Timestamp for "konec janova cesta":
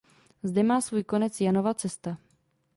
1.03-2.17